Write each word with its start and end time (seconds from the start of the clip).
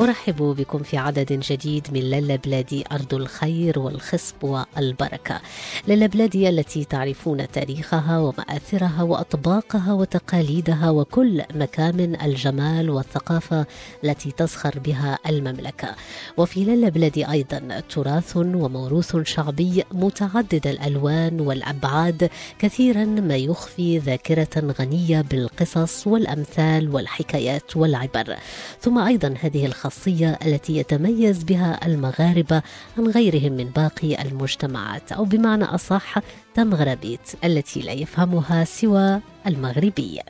أرحب 0.00 0.36
بكم 0.36 0.78
في 0.78 0.96
عدد 0.96 1.32
جديد 1.32 1.88
من 1.92 2.00
للا 2.00 2.36
بلادي 2.36 2.84
أرض 2.92 3.14
الخير 3.14 3.78
والخصب 3.78 4.44
والبركة. 4.44 5.40
للا 5.88 6.06
بلادي 6.06 6.48
التي 6.48 6.84
تعرفون 6.84 7.50
تاريخها 7.50 8.18
ومآثرها 8.18 9.02
وأطباقها 9.02 9.92
وتقاليدها 9.92 10.90
وكل 10.90 11.42
مكامن 11.54 12.20
الجمال 12.20 12.90
والثقافة 12.90 13.66
التي 14.04 14.30
تزخر 14.30 14.78
بها 14.78 15.18
المملكة. 15.28 15.94
وفي 16.36 16.64
للا 16.64 16.88
بلادي 16.88 17.30
أيضا 17.30 17.80
تراث 17.90 18.36
وموروث 18.36 19.16
شعبي 19.16 19.84
متعدد 19.92 20.66
الألوان 20.66 21.40
والأبعاد 21.40 22.30
كثيرا 22.58 23.04
ما 23.04 23.36
يخفي 23.36 23.98
ذاكرة 23.98 24.74
غنية 24.80 25.20
بالقصص 25.20 26.06
والأمثال 26.06 26.94
والحكايات 26.94 27.76
والعبر. 27.76 28.36
ثم 28.80 28.98
أيضا 28.98 29.34
هذه 29.40 29.66
الخاصية 29.96 30.38
التي 30.46 30.76
يتميز 30.76 31.44
بها 31.44 31.86
المغاربة 31.86 32.62
عن 32.98 33.06
غيرهم 33.06 33.52
من 33.52 33.64
باقي 33.64 34.22
المجتمعات 34.22 35.12
أو 35.12 35.24
بمعنى 35.24 35.64
أصح 35.64 36.14
تمغربيت 36.54 37.20
التي 37.44 37.80
لا 37.80 37.92
يفهمها 37.92 38.64
سوى 38.64 39.20
المغربي. 39.46 40.20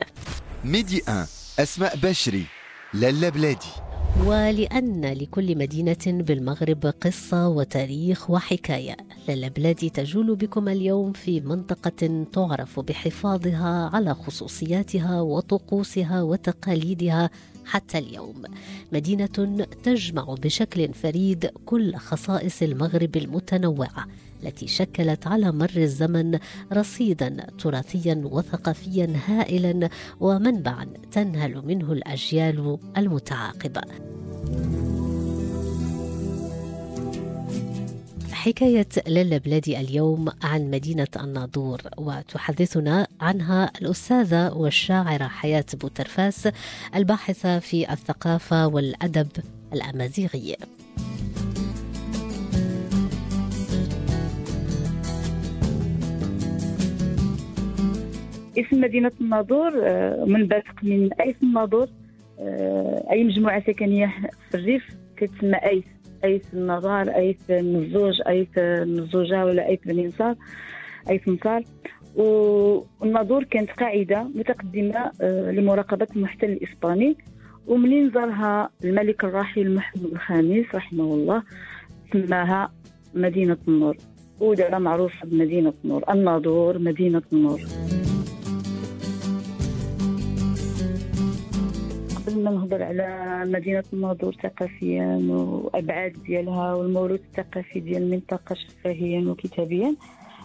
ميدي 0.65 1.01
1 1.07 1.27
أسماء 1.59 1.95
بشري 1.95 2.45
لالا 2.93 3.29
بلادي. 3.29 3.67
ولأن 4.25 5.05
لكل 5.05 5.57
مدينة 5.57 6.05
بالمغرب 6.07 6.93
قصة 7.01 7.47
وتاريخ 7.47 8.29
وحكاية 8.29 8.97
لالا 9.27 9.47
بلادي 9.47 9.89
تجول 9.89 10.35
بكم 10.35 10.67
اليوم 10.69 11.13
في 11.13 11.39
منطقة 11.39 12.25
تعرف 12.33 12.79
بحفاظها 12.79 13.89
على 13.93 14.13
خصوصياتها 14.13 15.21
وطقوسها 15.21 16.21
وتقاليدها 16.21 17.29
حتى 17.67 17.97
اليوم. 17.97 18.43
مدينة 18.91 19.65
تجمع 19.83 20.23
بشكل 20.23 20.93
فريد 20.93 21.51
كل 21.65 21.95
خصائص 21.95 22.61
المغرب 22.61 23.17
المتنوعة 23.17 24.07
التي 24.43 24.67
شكلت 24.67 25.27
على 25.27 25.51
مر 25.51 25.73
الزمن 25.77 26.39
رصيدا 26.73 27.47
تراثيا 27.59 28.21
وثقافيا 28.25 29.13
هائلا 29.27 29.89
ومنبعا 30.19 30.87
تنهل 31.11 31.61
منه 31.65 31.91
الأجيال 31.91 32.77
المتعاقبة. 32.97 34.16
حكاية 38.47 38.87
للا 39.07 39.37
بلادي 39.37 39.79
اليوم 39.79 40.25
عن 40.43 40.71
مدينة 40.71 41.07
الناظور 41.23 41.81
وتحدثنا 41.97 43.07
عنها 43.21 43.71
الأستاذة 43.81 44.53
والشاعرة 44.53 45.27
حياة 45.27 45.65
بوترفاس 45.73 46.49
الباحثة 46.95 47.59
في 47.59 47.91
الثقافة 47.91 48.67
والأدب 48.67 49.27
الأمازيغي. 49.73 50.55
اسم 58.57 58.81
مدينة 58.81 59.11
الناظور 59.21 59.71
آه، 59.83 60.25
منبثق 60.25 60.83
من 60.83 61.13
أيس 61.13 61.35
الناظور 61.43 61.87
آه، 62.39 63.07
أي 63.11 63.23
مجموعة 63.23 63.63
سكنية 63.67 64.13
في 64.51 64.57
الريف 64.57 64.83
كتسمى 65.17 65.57
أيس. 65.57 65.96
أيس 66.23 66.41
النظار 66.53 67.09
أيس 67.09 67.37
النزوج 67.49 68.21
أيس 68.27 68.57
النزوجة 68.57 69.45
ولا 69.45 69.67
أيس 69.67 69.79
بني 69.85 70.07
نصار 70.07 70.35
أيس 71.09 71.27
نصار 71.27 71.63
والناظور 72.15 73.43
كانت 73.43 73.69
قاعدة 73.69 74.23
متقدمة 74.35 75.11
آه، 75.21 75.51
لمراقبة 75.51 76.07
المحتل 76.15 76.51
الإسباني. 76.51 77.17
ومنين 77.67 78.11
زارها 78.11 78.69
الملك 78.83 79.23
الراحل 79.23 79.75
محمد 79.75 80.05
الخامس 80.05 80.65
رحمه 80.75 81.03
الله 81.03 81.43
سماها 82.13 82.71
مدينة 83.13 83.57
النور. 83.67 83.97
ودابا 84.39 84.77
معروفة 84.77 85.27
بمدينة 85.27 85.73
النور 85.85 86.03
الناظور 86.09 86.79
مدينة 86.79 87.21
النور. 87.33 87.59
نهضر 92.49 92.83
على 92.83 93.43
مدينة 93.45 93.83
الناظور 93.93 94.35
ثقافيا 94.43 95.19
وأبعاد 95.29 96.13
ديالها 96.23 96.73
والموروث 96.73 97.19
الثقافي 97.19 97.79
ديال 97.79 98.03
المنطقة 98.03 98.55
شفاهيا 98.55 99.29
وكتابيا. 99.31 99.95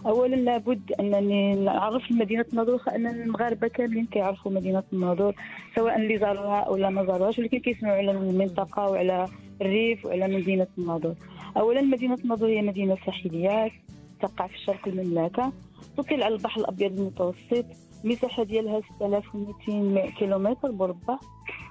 اولا 0.05 0.35
لابد 0.35 0.91
أنني 0.99 1.55
نعرف 1.55 2.11
مدينة 2.11 2.45
الناظور 2.53 2.81
أن 2.95 3.07
المغاربة 3.07 3.67
كاملين 3.67 4.05
كيعرفوا 4.05 4.51
مدينة 4.51 4.83
الناظور 4.93 5.35
سواء 5.75 5.95
اللي 5.97 6.17
زاروها 6.17 6.59
أو 6.59 6.75
لا 6.75 6.89
ما 6.89 7.05
زاروهاش 7.05 7.39
ولكن 7.39 7.59
كيسمعوا 7.59 7.95
على 7.97 8.11
المنطقة 8.11 8.89
وعلى 8.89 9.27
الريف 9.61 10.05
وعلى 10.05 10.27
مدينة 10.37 10.67
الناظور. 10.77 11.15
اولا 11.57 11.81
مدينة 11.81 12.17
الناظور 12.23 12.49
هي 12.49 12.61
مدينة 12.61 12.97
ساحلية 13.05 13.71
تقع 14.21 14.47
في 14.47 14.57
شرق 14.59 14.87
المملكة 14.87 15.51
تطل 15.97 16.23
على 16.23 16.35
البحر 16.35 16.61
الأبيض 16.61 16.99
المتوسط 16.99 17.65
المساحه 18.05 18.43
ديالها 18.43 18.81
6200 18.99 20.09
كيلومتر 20.19 20.71
مربع 20.71 21.17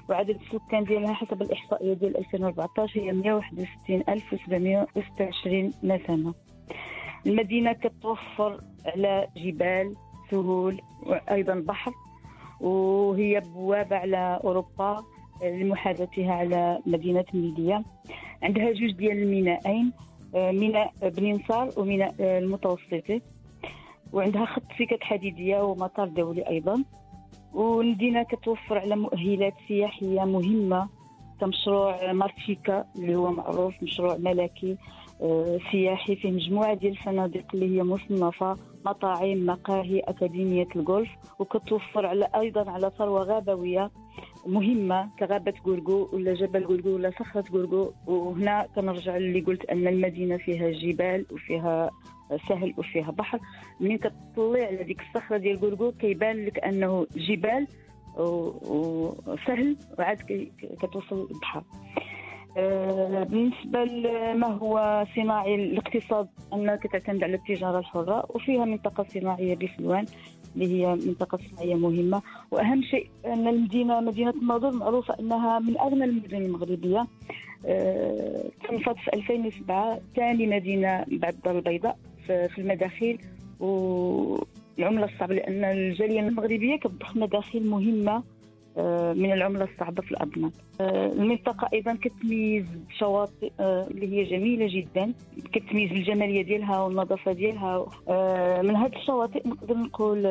وعدد 0.09 0.39
السكان 0.41 0.85
ديالها 0.85 1.13
حسب 1.15 1.43
الإحصائية 1.43 1.95
ديال 1.95 2.17
2014 2.17 3.01
هي 3.01 3.11
161726 3.11 5.73
نسمه 5.83 6.35
المدينة 7.27 7.73
كتوفر 7.73 8.61
على 8.87 9.29
جبال 9.37 9.95
سهول 10.31 10.81
وأيضا 11.07 11.55
بحر 11.55 11.93
وهي 12.61 13.41
بوابة 13.41 13.97
على 13.97 14.41
أوروبا 14.45 15.03
لمحاذاتها 15.43 16.33
على 16.33 16.79
مدينة 16.87 17.25
مليلية 17.35 17.85
عندها 18.43 18.73
جوج 18.73 18.91
ديال 18.93 19.23
الميناءين 19.23 19.93
ميناء 20.35 20.93
بني 21.03 21.33
انصار 21.33 21.71
وميناء 21.77 22.15
المتوسطي 22.21 23.23
وعندها 24.13 24.45
خط 24.45 24.63
سكك 24.79 25.03
حديدية 25.05 25.61
ومطار 25.61 26.09
دولي 26.09 26.49
أيضا. 26.49 26.85
والمدينه 27.55 28.23
كتوفر 28.23 28.79
على 28.79 28.97
مؤهلات 28.97 29.55
سياحية 29.69 30.25
مهمة 30.25 30.89
كمشروع 31.41 32.13
مارتشيكا 32.13 32.85
اللي 32.97 33.17
هو 33.17 33.31
معروف 33.31 33.83
مشروع 33.83 34.17
ملكي 34.17 34.77
آه، 35.23 35.59
سياحي 35.73 36.17
فيه 36.17 36.31
مجموعة 36.31 36.75
ديال 36.75 36.93
الفنادق 36.93 37.45
اللي 37.55 37.77
هي 37.79 37.83
مصنفة 37.83 38.57
مطاعم 38.87 39.47
مقاهي 39.47 40.01
أكاديمية 40.01 40.69
الجولف 40.77 41.11
وكتوفر 41.39 42.07
على 42.07 42.29
أيضا 42.37 42.71
على 42.71 42.91
ثروة 42.99 43.23
غابوية 43.23 43.91
مهمة 44.47 45.09
كغابة 45.19 45.55
غورغو 45.67 46.09
ولا 46.13 46.35
جبل 46.35 46.65
غورغو 46.65 46.95
ولا 46.95 47.11
صخرة 47.11 47.45
غورغو 47.53 47.93
وهنا 48.07 48.67
كنرجع 48.77 49.17
اللي 49.17 49.41
قلت 49.41 49.65
أن 49.65 49.87
المدينة 49.87 50.37
فيها 50.37 50.71
جبال 50.71 51.27
وفيها 51.33 51.91
سهل 52.49 52.75
وفيها 52.79 53.11
بحر. 53.11 53.39
منين 53.81 53.99
كتطلع 53.99 54.67
على 54.67 54.85
ديك 54.85 55.01
الصخرة 55.01 55.37
ديال 55.37 55.57
غورغو 55.57 55.93
كيبان 55.93 56.45
لك 56.45 56.59
أنه 56.59 57.07
جبال 57.17 57.67
وسهل 58.19 59.77
وعاد 59.99 60.47
كتوصل 60.83 61.29
البحر 61.31 61.63
آه، 62.57 63.23
بالنسبة 63.25 63.85
لما 63.85 64.47
هو 64.47 65.05
صناعي 65.17 65.55
الاقتصاد؟ 65.55 66.29
أنها 66.53 66.77
كتعتمد 66.77 67.25
على 67.25 67.35
التجارة 67.35 67.79
الحرة 67.79 68.27
وفيها 68.35 68.65
منطقة 68.65 69.05
صناعية 69.09 69.55
بسلوان 69.57 70.05
اللي 70.55 70.67
هي 70.83 70.95
منطقة 70.95 71.39
صناعية 71.51 71.75
مهمة. 71.75 72.23
وأهم 72.51 72.83
شيء 72.83 73.11
أن 73.27 73.49
المدينة 73.49 74.01
مدينة 74.01 74.31
الناظور 74.31 74.73
معروفة 74.73 75.15
أنها 75.21 75.59
من 75.59 75.79
أغنى 75.81 76.05
المدن 76.05 76.37
المغربية. 76.37 77.07
صنفت 78.69 78.97
في 78.97 79.11
2007 79.15 80.01
ثاني 80.17 80.47
مدينة 80.47 81.05
بعد 81.09 81.35
الدار 81.35 81.57
البيضاء. 81.59 81.99
في 82.27 82.59
المداخيل 82.59 83.19
والعملة 83.61 85.05
الصعبة 85.05 85.35
لأن 85.35 85.65
الجالية 85.65 86.21
المغربية 86.21 86.77
كتضخ 86.77 87.17
مداخيل 87.17 87.67
مهمة 87.67 88.23
آه، 88.77 89.13
من 89.13 89.33
العملة 89.33 89.65
الصعبة 89.65 90.03
في 90.03 90.11
الأضمان 90.11 90.51
آه، 90.81 91.07
المنطقة 91.07 91.69
أيضا 91.73 91.99
كتميز 92.03 92.65
بشواطئ 92.89 93.51
آه، 93.61 93.87
اللي 93.91 94.13
هي 94.13 94.25
جميلة 94.25 94.67
جدا 94.71 95.13
كتميز 95.53 95.91
بالجمالية 95.91 96.43
ديالها 96.43 96.83
والنظافة 96.83 97.33
ديالها. 97.33 97.87
من 98.63 98.77
هذه 98.77 98.97
الشواطئ 98.97 99.49
نقدر 99.49 99.75
نقول 99.77 100.23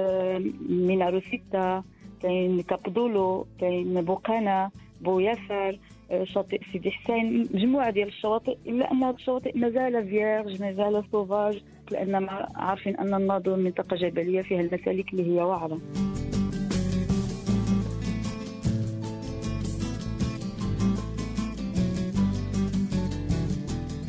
مينارو 0.70 1.22
سيتا 1.32 1.84
كاين 2.22 2.62
كابدولو 2.62 3.48
كاين 3.60 4.02
بوقانا 4.02 4.72
بوياسر 5.02 5.80
شاطئ 6.24 6.62
سيدي 6.72 6.92
حسين. 6.92 7.42
مجموعة 7.54 7.90
ديال 7.90 8.08
الشواطئ 8.08 8.58
إلا 8.68 8.92
أن 8.92 9.04
هذه 9.04 9.16
الشواطئ 9.16 9.58
مازال 9.58 10.10
فيرج 10.10 10.62
مازال 10.62 11.04
سوفاج 11.12 11.64
لأن 11.92 12.28
عارفين 12.56 12.98
أن 12.98 13.14
الناظور 13.14 13.58
منطقة 13.58 13.96
جبلية 13.96 14.42
فيها 14.42 14.62
المسالك 14.62 15.14
اللي 15.14 15.36
هي 15.38 15.42
وعرة 15.44 15.80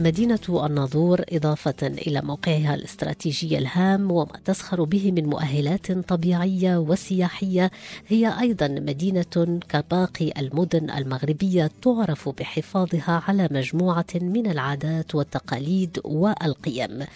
مدينة 0.03 0.67
الناظور 0.67 1.25
إضافة 1.33 1.75
إلى 1.83 2.21
موقعها 2.21 2.75
الاستراتيجي 2.75 3.59
الهام 3.59 4.11
وما 4.11 4.39
تسخر 4.45 4.85
به 4.85 5.13
من 5.13 5.27
مؤهلات 5.27 5.93
طبيعية 5.93 6.77
وسياحية 6.77 7.71
هي 8.09 8.41
أيضا 8.41 8.69
مدينة 8.69 9.61
كباقي 9.69 10.33
المدن 10.39 10.91
المغربية 10.91 11.71
تعرف 11.83 12.29
بحفاظها 12.29 13.23
على 13.29 13.49
مجموعة 13.51 14.07
من 14.15 14.51
العادات 14.51 15.15
والتقاليد 15.15 15.99
والقيم 16.05 17.07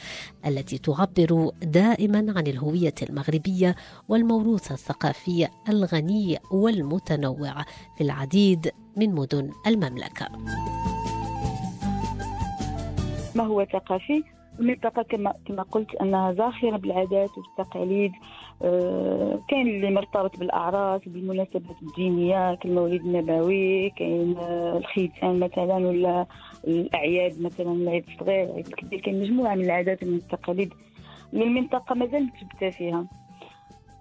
التي 0.46 0.78
تعبر 0.78 1.50
دائما 1.62 2.34
عن 2.36 2.46
الهوية 2.46 2.94
المغربية 3.02 3.76
والموروث 4.08 4.72
الثقافي 4.72 5.48
الغني 5.68 6.38
والمتنوع 6.50 7.62
في 7.98 8.04
العديد 8.04 8.70
من 8.96 9.14
مدن 9.14 9.50
المملكة. 9.66 10.28
ما 13.36 13.44
هو 13.44 13.64
ثقافي؟ 13.64 14.24
المنطقة 14.60 15.02
كما 15.02 15.32
كما 15.46 15.62
قلت 15.62 15.94
أنها 15.94 16.32
زاخرة 16.32 16.76
بالعادات 16.76 17.30
والتقاليد 17.38 18.12
آه، 18.62 19.38
كاين 19.48 19.66
اللي 19.66 19.90
مرتبط 19.90 20.38
بالأعراس 20.38 21.00
بالمناسبات 21.06 21.82
الدينية 21.82 22.54
كالمولد 22.54 23.00
النبوي 23.00 23.90
كاين 23.90 24.36
آه، 24.38 24.76
الختان 24.78 25.40
مثلا 25.40 25.74
ولا 25.74 26.26
الأعياد 26.66 27.42
مثلا 27.42 27.72
العيد 27.72 28.04
الصغير 28.08 28.44
العيد 28.44 28.66
الكبير 28.66 29.00
كاين 29.00 29.20
مجموعة 29.20 29.54
من 29.54 29.64
العادات 29.64 30.02
ومن 30.02 30.14
التقاليد 30.14 30.74
اللي 31.32 31.44
المنطقة 31.44 31.94
مازال 31.94 32.24
متثبتة 32.24 32.70
فيها. 32.70 33.06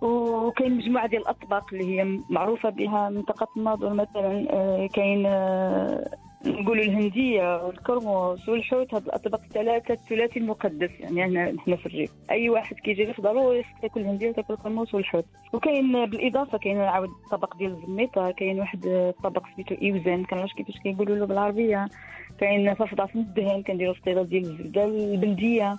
وكاين 0.02 0.78
مجموعة 0.78 1.08
ديال 1.08 1.22
الأطباق 1.22 1.74
اللي 1.74 1.86
هي 1.86 2.20
معروفة 2.30 2.70
بها 2.70 3.10
منطقة 3.10 3.48
الناظور 3.58 3.94
مثلا 3.94 4.48
آه، 4.50 4.88
كاين 4.88 5.26
نقولوا 6.47 6.83
الهندية 6.83 7.65
والكرموس 7.65 8.50
والحوت 8.50 8.94
هاد 8.94 9.06
الأطباق 9.06 9.42
الثلاثة 9.42 9.94
الثلاثي 9.94 10.39
المقدس 10.39 10.89
يعني 11.00 11.56
إحنا 11.59 11.75
في 11.75 11.86
الريف. 11.86 12.12
أي 12.31 12.50
واحد 12.50 12.75
كيجي 12.75 13.13
في 13.13 13.21
ضروري 13.21 13.63
تاكل 13.81 14.01
الهندية 14.01 14.30
وتاكل 14.30 14.53
الكرموس 14.53 14.94
والحوت. 14.94 15.25
وكاين 15.53 16.06
بالإضافة 16.06 16.57
كاين 16.57 16.81
عاود 16.81 17.09
الطبق 17.09 17.57
ديال 17.57 17.71
الزميطة 17.71 18.31
كاين 18.31 18.59
واحد 18.59 18.86
الطبق 18.86 19.44
سميتو 19.56 19.75
ايوزان 19.81 20.24
كنعرفش 20.24 20.53
كيفاش 20.53 20.80
كيقولوا 20.80 21.15
له 21.15 21.25
بالعربية؟ 21.25 21.88
كاين 22.39 22.74
في 22.74 23.15
الدهن 23.15 23.63
كنديروا 23.63 23.94
فطيره 23.94 24.24
ديال 24.24 24.44
الزبدة 24.44 24.86
البلدية. 24.86 25.77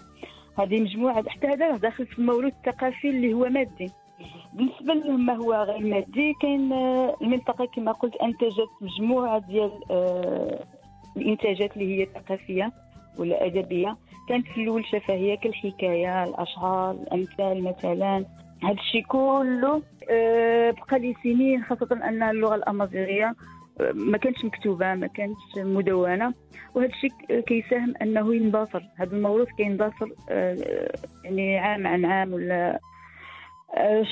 هذه 0.58 0.80
مجموعة 0.80 1.28
حتى 1.28 1.46
هذا 1.46 1.76
داخل 1.76 2.06
في 2.06 2.19
الموروث 2.19 2.52
الثقافي 2.52 3.10
اللي 3.10 3.34
هو 3.34 3.48
مادي. 3.48 3.90
بالنسبة 4.52 4.94
لما 4.94 5.32
هو 5.32 5.54
غير 5.54 5.78
مادي 5.78 6.34
كاين 6.42 6.72
آه، 6.72 7.16
المنطقة 7.22 7.64
كما 7.64 7.92
قلت 7.92 8.16
انتجت 8.16 8.68
مجموعة 8.80 9.38
ديال 9.38 9.72
آه، 9.90 10.64
الإنتاجات 11.16 11.76
اللي 11.76 12.00
هي 12.00 12.06
ثقافيه 12.06 12.72
ولا 13.18 13.46
ادبيه 13.46 13.96
كانت 14.28 14.46
في 14.46 14.62
الأول 14.62 14.84
شفهيه 14.86 15.34
كالحكاية 15.34 16.24
الأشعار 16.24 16.90
الأمثال 16.90 17.64
مثلا. 17.64 18.24
هذا 18.62 18.72
الشيء 18.72 19.04
كله 19.06 19.82
آه، 20.10 20.70
بقى 20.70 20.98
لي 20.98 21.14
سنين 21.22 21.64
خاصة 21.64 21.88
أن 21.92 22.22
اللغة 22.22 22.54
الأمازيغية 22.54 23.34
ما 23.94 24.19
كانتش 24.19 24.44
مكتوبة 24.44 24.94
ما 24.94 25.06
كانتش 25.06 25.56
مدونة. 25.56 26.34
وهذا 26.74 26.90
الشيء 26.90 27.40
كيساهم 27.40 27.94
أنه 28.02 28.34
يندثر 28.34 28.82
هذا 28.96 29.16
الموروث 29.16 29.48
كيندثر 29.56 30.12
يعني 31.24 31.58
عام 31.58 31.86
عن 31.86 32.04
عام 32.04 32.32
ولا 32.32 32.80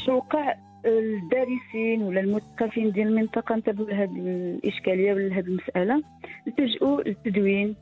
شو 0.05 0.13
وقع 0.13 0.55
الدارسين 0.87 2.03
ولا 2.03 2.21
المثقفين 2.21 2.91
ديال 2.91 3.09
المنطقة 3.09 3.55
انتبهوا 3.55 3.91
لهذه 3.91 4.11
الإشكالية 4.17 5.13
ولا 5.13 5.29
لهذه 5.29 5.47
المسألة. 5.47 6.03
التجؤوا 6.47 7.03
للتدوين 7.03 7.77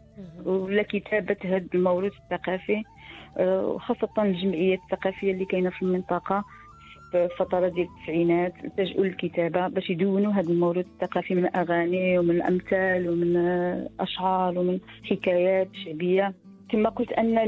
ولا 0.45 0.83
كتابة 0.83 1.37
هذا 1.45 1.67
الموروث 1.75 2.13
الثقافي 2.13 2.83
وخاصة 3.41 4.09
آه، 4.19 4.23
الجمعيات 4.23 4.79
الثقافية 4.85 5.33
اللي 5.33 5.45
كاينة 5.45 5.71
في 5.71 5.83
المنطقة 5.83 6.45
في 7.13 7.29
فترة 7.39 7.69
ديال 7.69 7.89
التسعينات. 7.99 8.53
التجؤوا 8.65 9.05
للكتابة 9.05 9.69
باش 9.69 9.91
يدونوا 9.91 10.33
هذا 10.33 10.51
الموروث 10.51 10.87
الثقافي 10.87 11.35
من 11.35 11.57
اغاني 11.57 12.19
ومن 12.19 12.43
امثال 12.43 13.11
ومن 13.11 13.37
أشعار 14.01 14.59
ومن 14.59 14.79
حكايات 15.11 15.69
شعبية. 15.85 16.35
كما 16.69 16.89
قلت 16.89 17.13
أن 17.13 17.39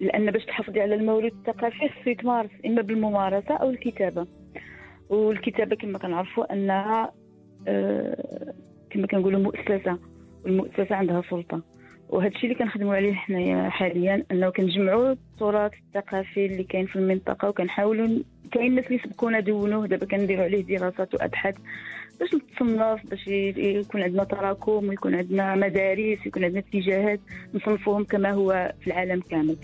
لأن 0.00 0.30
باش 0.30 0.44
تحافظي 0.44 0.80
على 0.80 0.94
الموروث 0.94 1.32
الثقافي 1.32 1.88
خصو 1.88 2.10
يتمارس 2.10 2.50
إما 2.66 2.82
بالممارسة 2.82 3.54
أو 3.54 3.70
الكتابة. 3.70 4.26
والكتابة 5.10 5.76
كما 5.76 5.98
كنعرفوا 5.98 6.52
أنها 6.52 7.12
آه، 7.68 8.54
كما 8.90 9.06
كنقولوا 9.06 9.40
مؤسسة 9.40 9.98
والمؤسسة 10.44 10.94
عندها 10.94 11.22
سلطة. 11.30 11.62
وهذا 12.08 12.28
الشيء 12.28 12.44
اللي 12.44 12.54
كنخدموا 12.64 12.94
عليه 12.94 13.12
حنايا 13.12 13.68
حاليا 13.68 14.24
أنه 14.30 14.50
كنجمعوا 14.50 15.12
التراث 15.12 15.72
الثقافي 15.86 16.46
اللي 16.46 16.64
كاين 16.64 16.86
في 16.86 16.96
المنطقة 16.96 17.48
وكنحاولوا 17.48 18.08
كاين 18.52 18.66
الناس 18.66 18.86
اللي 18.86 18.98
سبقونا 18.98 19.40
دونوه 19.40 19.86
دابا 19.86 20.06
كنديروا 20.06 20.44
عليه 20.44 20.62
دراسات 20.62 21.14
وأبحاث. 21.14 21.54
باش 22.20 22.34
نتصنف 22.34 23.06
باش 23.06 23.26
يكون 23.56 24.02
عندنا 24.02 24.24
تراكم 24.24 24.88
ويكون 24.88 25.14
عندنا 25.14 25.54
مدارس 25.54 26.26
يكون 26.26 26.44
عندنا 26.44 26.60
اتجاهات 26.60 27.20
نصنفوهم 27.54 28.04
كما 28.04 28.30
هو 28.30 28.72
في 28.80 28.86
العالم 28.86 29.20
كامل. 29.20 29.56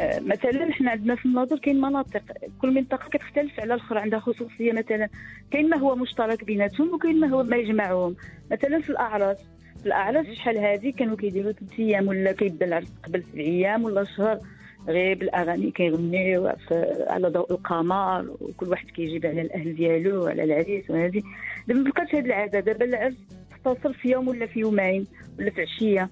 آه، 0.00 0.20
مثلا 0.20 0.70
إحنا 0.70 0.90
عندنا 0.90 1.14
في 1.14 1.26
الناظور 1.26 1.58
كاين 1.58 1.80
مناطق. 1.80 2.22
كل 2.62 2.74
منطقة 2.74 3.08
كتختلف 3.08 3.60
على 3.60 3.74
الأخرى 3.74 3.98
عندها 3.98 4.20
خصوصية 4.20 4.72
مثلا. 4.72 5.08
كاين 5.50 5.68
ما 5.68 5.76
هو 5.76 5.96
مشترك 5.96 6.44
بيناتهم 6.44 6.94
وكاين 6.94 7.20
ما 7.20 7.26
هو 7.26 7.42
ما 7.42 7.56
يجمعهم. 7.56 8.16
مثلا 8.50 8.80
في 8.80 8.90
الأعراس. 8.90 9.38
في 9.80 9.86
الأعراس 9.86 10.26
شحال 10.26 10.58
هذه؟ 10.58 10.92
كانوا 10.92 11.16
كيديروا 11.16 11.52
ثلاث 11.52 11.78
أيام 11.78 12.08
ولا 12.08 12.32
كيبدا 12.32 12.66
العرس 12.66 12.92
قبل 13.04 13.22
سبع 13.22 13.40
أيام 13.40 13.84
ولا 13.84 14.04
شهر. 14.04 14.40
غير 14.88 15.18
بالاغاني 15.18 15.70
كيغنيو 15.70 16.52
على 17.06 17.28
ضوء 17.28 17.52
القمر 17.52 18.36
وكل 18.40 18.68
واحد 18.68 18.86
كيجيب 18.90 19.26
على 19.26 19.42
الأهل 19.42 19.76
ديالو 19.76 20.24
وعلى 20.24 20.44
العريس 20.44 20.90
وهذه. 20.90 21.22
دابا 21.68 21.80
ما 21.80 21.90
بقاتش 21.90 22.14
هذه 22.14 22.24
العادة. 22.24 22.60
دابا 22.60 22.84
العرس 22.84 23.14
تختصر 23.50 23.92
في 23.92 24.10
يوم 24.10 24.28
ولا 24.28 24.46
في 24.46 24.60
يومين 24.60 25.06
ولا 25.38 25.50
في 25.50 25.62
عشية. 25.62 26.10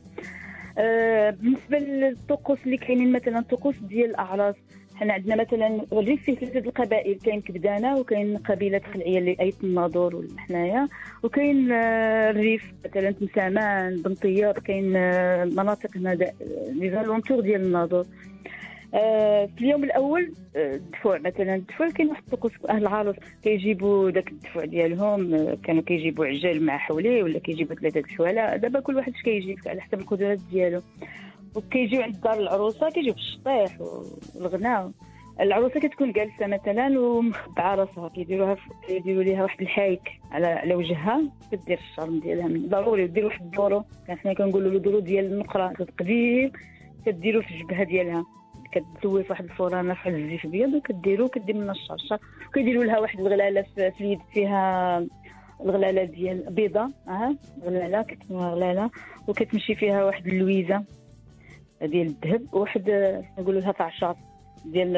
آه 0.78 1.30
بالنسبة 1.30 1.78
للطقوس 1.78 2.58
اللي 2.66 2.76
كاينين 2.76 3.12
مثلا 3.12 3.38
الطقوس 3.38 3.74
ديال 3.88 4.10
الأعراس 4.10 4.54
حنا 4.94 5.12
عندنا 5.12 5.36
مثلا 5.36 5.86
الريف 5.92 6.22
فيه 6.22 6.34
ثلاثة 6.34 6.58
القبائل. 6.58 7.18
كاين 7.18 7.40
كبدانة 7.40 7.98
وكاين 8.00 8.36
قبيلة 8.36 8.80
خلعية 8.94 9.18
اللي 9.18 9.36
أيت 9.40 9.64
الناظور 9.64 10.16
ولا 10.16 10.28
حنايا 10.38 10.88
وكاين 11.22 11.72
آه 11.72 12.30
الريف 12.30 12.72
مثلا 12.84 13.10
تمسامان 13.10 13.96
بنطياب 13.96 14.58
كاين 14.58 14.96
آه 14.96 15.44
مناطق 15.44 15.96
هنا 15.96 16.14
les 16.70 16.90
alentours 16.90 17.40
ديال 17.40 17.60
الناظور. 17.60 18.04
آه، 18.04 18.29
في 18.90 19.60
اليوم 19.60 19.84
الأول 19.84 20.34
آه، 20.56 20.74
الدفوع. 20.74 21.18
مثلا 21.18 21.54
الدفوع 21.54 21.88
كاين 21.90 22.08
واحد 22.08 22.22
الطقوس 22.22 22.52
أهل 22.68 22.82
العروس 22.82 23.16
كيجيبوا 23.42 24.10
داك 24.10 24.28
الدفوع 24.28 24.64
ديالهم 24.64 25.34
آه، 25.34 25.58
كانوا 25.64 25.82
كيجيبوا 25.82 26.26
عجال 26.26 26.66
مع 26.66 26.78
حوليه 26.78 27.22
ولا 27.22 27.38
كيجيبوا 27.38 27.74
ثلاثة 27.74 28.00
الحواله 28.00 28.56
دابا 28.56 28.80
كل 28.80 28.96
واحد 28.96 29.12
اش 29.14 29.22
كيجيب 29.22 29.58
على 29.66 29.80
حسب 29.80 30.00
القدرات 30.00 30.38
ديالو. 30.50 30.80
وكيجيو 31.54 32.02
عند 32.02 32.20
دار 32.20 32.38
العروسة 32.40 32.90
كيجيو 32.90 33.12
بالشطيح 33.14 33.80
والغناء. 34.34 34.90
العروسة 35.40 35.80
كتكون 35.80 36.12
جالسة 36.12 36.46
مثلا 36.46 37.00
ومخبعه 37.00 37.74
راسها 37.74 38.08
كيديروها 38.08 38.56
كيديروا 38.86 39.22
ليها 39.22 39.42
واحد 39.42 39.60
الحايك 39.60 40.00
على 40.30 40.46
على 40.46 40.74
وجهها 40.74 41.22
كدير 41.52 41.78
الشرم 41.78 42.20
ديالها 42.20 42.48
من 42.48 42.68
ضروري 42.68 43.06
دير 43.06 43.24
واحد 43.24 43.40
الدورو. 43.40 43.84
حنا 44.08 44.34
كنقولوا 44.34 44.70
له 44.70 44.78
دورو 44.78 44.98
ديال 44.98 45.24
النقرة 45.24 45.72
قديم 45.98 46.52
كديرو 47.06 47.42
في 47.42 47.50
الجبهة 47.50 47.84
ديالها. 47.84 48.24
كتزوي 48.72 49.24
في 49.24 49.30
واحد 49.30 49.44
الفرانه 49.44 49.94
في 49.94 50.08
واحد 50.08 50.14
الزيت 50.14 50.44
ابيض 50.44 50.74
وكديرو 50.74 51.28
كدير 51.28 51.56
منها 51.56 51.72
الشرشر 51.72 52.18
وكيديروا 52.48 52.84
لها 52.84 52.98
واحد 52.98 53.20
الغلالة 53.20 53.62
في 53.76 53.92
اليد 54.00 54.18
فيها 54.32 54.98
الغلالة 55.60 56.04
ديال 56.04 56.50
بيضة 56.50 56.90
آه 57.08 57.36
غلالة 57.64 58.02
كتسمى 58.02 58.38
غلالة. 58.38 58.90
وكتمشي 59.28 59.74
فيها 59.74 60.04
واحد 60.04 60.26
اللويزة 60.26 60.84
ديال 61.82 62.06
الذهب 62.06 62.54
وواحد 62.54 62.90
نقولوا 63.38 63.60
لها 63.60 63.72
تعشاط 63.72 64.16
ديال 64.64 64.92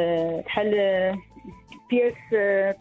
بحال 0.46 0.70
بياس 1.90 2.14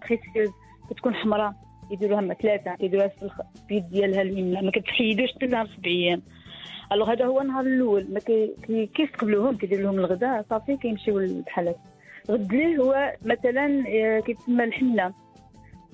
بريسيوز 0.01 0.53
كتكون 0.89 1.15
حمراء 1.15 1.53
يديروها 1.91 2.33
ثلاثة 2.33 2.75
يديروها 2.79 3.07
في 3.07 3.29
اليد 3.71 3.89
ديالها 3.89 4.21
اليمنى 4.21 4.61
ما 4.61 4.71
كتحيدوش 4.71 5.29
حتى 5.35 5.45
نهار 5.45 5.67
سبع 5.67 5.85
أيام 5.85 6.21
ألوغ 6.91 7.11
هذا 7.11 7.25
هو 7.25 7.41
النهار 7.41 7.65
الأول. 7.65 8.07
ما 8.13 8.19
كيستقبلوهم 8.85 9.57
كيدير 9.57 9.81
لهم 9.81 9.99
الغداء 9.99 10.45
صافي 10.49 10.77
كيمشيو 10.77 11.19
للحالات 11.19 11.77
غد 12.31 12.53
ليه 12.53 12.77
هو 12.77 13.13
مثلا 13.25 13.83
آه، 13.87 14.19
كيتسمى 14.19 14.63
الحنة. 14.63 15.13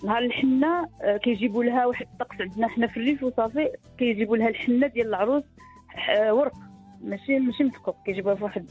نهار 0.03 0.23
الحنة 0.23 0.87
آه، 1.03 1.17
كيجيبوا 1.17 1.63
لها 1.63 1.85
واحد 1.85 2.05
الطقس 2.13 2.41
عندنا 2.41 2.67
حنا 2.67 2.87
في 2.87 2.97
الريف 2.97 3.23
وصافي 3.23 3.69
كيجيبوا 3.97 4.37
لها 4.37 4.49
الحنة 4.49 4.87
ديال 4.87 5.07
العروس 5.07 5.43
آه، 6.09 6.33
ورق. 6.33 6.53
ماشي 7.01 7.39
ماشي 7.39 7.63
مسكوك 7.63 7.95
كيجيبوها 8.05 8.35
في 8.35 8.43
واحد 8.43 8.65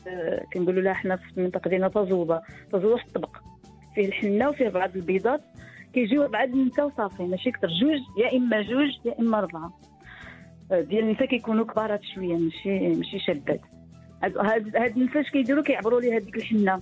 كنقولوا 0.53 0.83
لها 0.83 0.93
حنا 0.93 1.17
في 1.17 1.39
المنطقة 1.39 1.69
ديالنا 1.69 1.89
تزوبه 1.89 2.43
تزوبه 2.73 2.93
واحد 2.95 3.07
الطبق. 3.07 3.37
فيه 3.95 4.07
الحنة 4.07 4.49
وفيه 4.49 4.69
بعض 4.69 4.97
البيضات. 4.97 5.41
كيجيو 5.93 6.29
بعد 6.29 6.55
نتا 6.55 6.85
وصافي. 6.85 7.23
ماشي 7.23 7.51
كثر 7.51 7.69
جوج 7.69 8.01
يا 8.19 8.37
إما 8.37 8.63
جوج 8.63 8.91
يا 9.05 9.15
إما 9.21 9.39
اربعه 9.39 9.79
ديال 10.71 11.05
النساء 11.05 11.27
كيكونوا 11.27 11.65
كبارات 11.65 12.01
شوية 12.15 12.37
ماشي 12.37 12.89
ماشي 12.89 13.19
شابات 13.19 13.61
هاد 14.23 14.77
هاد 14.77 14.97
النساء 14.97 15.21
اش 15.21 15.31
كيديروا 15.31 15.63
كيعبروا 15.63 16.01
ليها 16.01 16.19
ديك 16.19 16.37
الحنة 16.37 16.77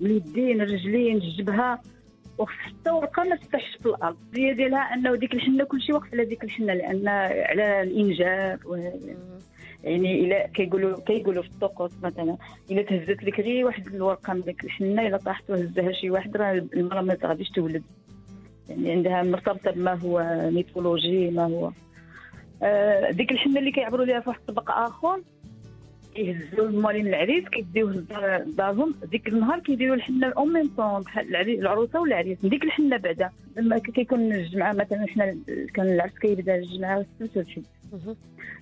من 0.00 0.06
اليدين 0.06 0.60
الرجلين 0.60 1.16
الجبهه 1.16 1.80
وحتى 2.38 2.90
ورقة 2.90 3.24
ما 3.24 3.36
تفتحش 3.36 3.76
في 3.76 3.86
الأرض. 3.86 4.16
هي 4.36 4.54
ديالها 4.54 4.94
أنه 4.94 5.14
ديك 5.14 5.34
الحنة 5.34 5.64
كلشي 5.64 5.92
واقف 5.92 6.12
على 6.12 6.24
ديك 6.24 6.44
الحنة 6.44 6.74
لأن 6.74 7.08
على 7.08 7.82
الإنجاب 7.82 8.66
و... 8.66 8.76
يعني 9.84 10.24
إلا 10.24 10.46
كيقولوا 10.46 11.00
كيقولوا 11.00 11.42
في 11.42 11.48
الطقوس 11.48 11.92
مثلا 12.02 12.36
إلا 12.70 12.82
تهزت 12.82 13.24
لك 13.24 13.40
غير 13.40 13.66
واحد 13.66 13.86
الورقة 13.86 14.32
من 14.32 14.40
ديك 14.40 14.64
الحنة 14.64 15.06
إلا 15.06 15.16
طاحت 15.16 15.50
وهزها 15.50 15.92
شي 15.92 16.10
واحد 16.10 16.36
راه 16.36 16.52
المرأة 16.52 17.00
ما 17.00 17.16
غاديش 17.24 17.50
تولد. 17.50 17.82
يعني 18.68 18.92
عندها 18.92 19.22
مرتبطة 19.22 19.70
بما 19.70 19.94
هو 19.94 20.48
ميثولوجي 20.50 21.30
ما 21.30 21.44
هو 21.44 21.70
ديك 23.10 23.32
الحنه 23.32 23.58
اللي 23.58 23.72
كيعبروا 23.72 24.04
ليها 24.04 24.20
في 24.20 24.28
واحد 24.28 24.40
الطبق 24.40 24.70
آخر. 24.70 25.20
كيهزوا 26.14 26.68
الموالين 26.68 27.06
العريس 27.06 27.48
كيديوه 27.48 28.04
لدارهم 28.46 28.94
ديك 29.10 29.28
النهار 29.28 29.58
كيديروا 29.58 29.94
الحنه 29.94 30.26
en 30.26 30.52
même 30.52 30.70
temps 30.76 31.02
بحال 31.02 31.36
العروسة 31.36 32.00
والعريس 32.00 32.38
ديك 32.42 32.64
الحنه 32.64 32.96
بعدا. 32.96 33.30
لما 33.56 33.78
كيكون 33.78 34.32
الجمعة 34.32 34.72
مثلا 34.72 35.06
حنا 35.08 35.36
كان 35.74 35.86
العرس 35.86 36.18
كيبدا 36.18 36.54
الجمعة 36.54 37.04
السبت 37.20 37.36
والحد 37.36 37.62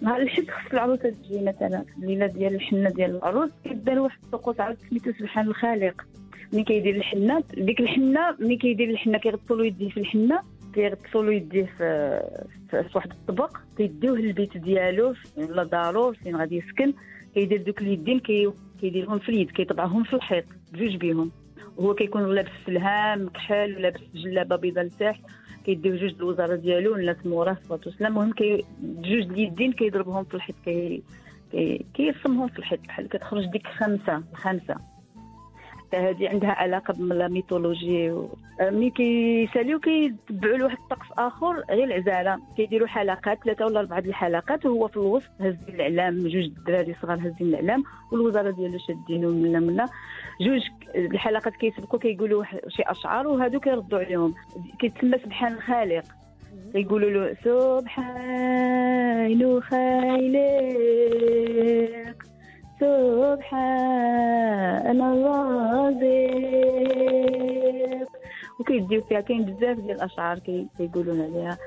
نهار 0.00 0.23
الحد 0.23 0.50
خص 0.50 0.73
العروسة 0.73 1.11
تجي 1.11 1.40
مثلا 1.40 1.85
الليلة 1.99 2.26
ديال 2.26 2.55
الحنه 2.55 2.90
ديال 2.90 3.17
العروس. 3.17 3.50
كيدار 3.64 3.99
واحد 3.99 4.19
الطقوس 4.25 4.61
عاود 4.61 4.76
سميتو 4.90 5.12
سبحان 5.12 5.47
الخالق. 5.47 6.07
ملي 6.52 6.64
كيدير 6.64 6.97
الحنه 6.97 7.43
ديك 7.55 7.81
الحنه 7.81 8.37
ملي 8.38 8.57
كيدير 8.57 8.90
الحنه 8.90 9.19
كيغطوا 9.19 9.57
له 9.57 9.67
يديه 9.67 9.88
في 9.88 10.00
الحنه 10.00 10.40
كيغطسوا 10.75 11.23
له 11.23 11.33
يديه 11.33 11.65
في, 11.65 12.23
في 12.71 12.91
واحد 12.95 13.11
الطبق 13.11 13.57
كيديوه 13.77 14.19
للبيت 14.19 14.57
ديالو 14.57 15.15
ولا 15.37 15.65
دارو 15.65 16.13
فين 16.13 16.37
غادي 16.37 16.57
يسكن 16.57 16.93
كيدير 17.35 17.63
دوك 17.63 17.83
اليدين 17.83 18.21
كي 18.21 18.51
كيديرهم 18.81 19.19
في 19.19 19.29
اليد 19.29 19.51
كيطبعهم 19.51 20.05
في 20.05 20.13
الحيط 20.13 20.45
بجوج 20.73 20.97
بيهم. 20.97 21.31
وهو 21.77 21.95
كيكون 21.95 22.35
لابس 22.35 22.51
سلهام 22.67 23.25
مكحل 23.27 23.77
ولابس 23.77 24.01
جلابة 24.15 24.57
بيضاء 24.57 24.85
لتحت 24.85 25.21
كيديو 25.65 25.97
جوج 25.97 26.15
الوزارة 26.15 26.57
ديالو 26.57 26.95
الناس 26.95 27.27
موراه 27.27 27.57
صلاه 27.69 27.81
والسلام 27.87 28.13
المهم 28.13 28.33
كي 28.33 28.65
جوج 28.83 29.23
اليدين 29.23 29.73
كيضربهم 29.73 30.25
في 30.25 30.35
الحيط 30.35 30.57
كي 30.65 31.03
كيرسمهم 31.95 32.49
في 32.49 32.59
الحيط 32.59 32.81
بحال 32.81 33.09
كتخرج 33.09 33.47
ديك 33.53 33.67
خمسه 33.67 34.23
خمسة. 34.35 34.77
حتى 35.88 35.97
هذه 35.97 36.28
عندها 36.28 36.50
علاقة 36.50 36.95
بالميثولوجي 36.95 38.11
و... 38.11 38.28
ملي 38.61 38.90
كيساليو 38.90 39.78
كيتبعوا 39.78 40.57
لواحد 40.57 40.76
الطقس 40.76 41.07
آخر 41.18 41.62
غير 41.71 41.85
العزالة. 41.85 42.38
كيديروا 42.57 42.88
حلقات 42.88 43.38
ثلاثة 43.45 43.66
ولا 43.66 43.80
أربعة 43.80 43.99
الحلقات 43.99 44.66
وهو 44.66 44.88
في 44.88 44.97
الوسط 44.97 45.30
هازين 45.40 45.59
الإعلام 45.68 46.18
جوج 46.18 46.45
الدراري 46.45 46.95
صغار 47.02 47.18
هازين 47.18 47.49
الإعلام 47.49 47.85
والوزارة 48.12 48.50
ديالو 48.50 48.78
شادينو 48.78 49.30
منا 49.30 49.61
منا 49.61 49.88
جوج 50.40 50.62
الحلقات 50.95 51.57
كيسبقوا 51.57 52.00
كيقولوا 52.00 52.45
شي 52.68 52.83
أشعار 52.83 53.28
وهادو 53.28 53.61
كيردوا 53.61 53.99
عليهم. 53.99 54.35
كيتسمى 54.78 55.18
سبحان 55.18 55.52
الخالق. 55.52 56.04
كيقولوا 56.73 57.11
له 57.11 57.37
سبحان 57.45 59.61
خالق 59.61 61.08
سبحان 63.38 65.02
الرازق 65.02 65.99
وكيديو 68.61 69.02
فيها 69.02 69.21
كاين 69.21 69.45
بزاف 69.45 69.78
ديال 69.78 69.97
الأشعار 69.97 70.38
كيقولون 70.78 71.21
عليها. 71.21 71.59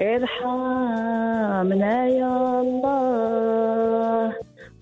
ارحمنا 0.00 2.06
يا 2.06 2.60
الله 2.60 4.32